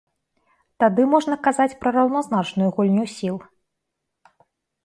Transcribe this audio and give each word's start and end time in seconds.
Тады 0.83 1.03
можна 1.13 1.35
казаць 1.47 1.77
пра 1.83 1.93
раўназначную 1.97 2.69
гульню 2.79 3.05
сіл. 3.17 3.37